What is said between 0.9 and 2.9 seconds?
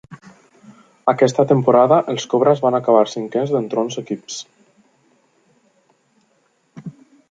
Aquesta temporada els Cobras van